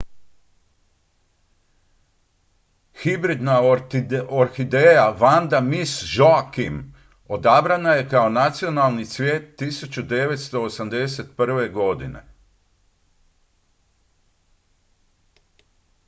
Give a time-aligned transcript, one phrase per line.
[3.03, 3.57] hibridna
[4.41, 6.75] orhideja vanda miss joaquim
[7.35, 11.71] odabrana je kao nacionalni cvijet 1981.
[11.71, 12.27] godine